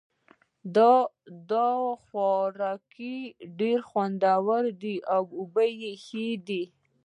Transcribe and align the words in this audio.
دا 1.55 1.67
خوراک 2.03 2.95
ډېر 3.59 3.79
خوندور 3.89 4.63
ده 4.81 4.93
او 5.13 5.23
بوی 5.53 5.71
یې 5.83 5.93
ښه 6.05 6.27
ده 6.47 6.61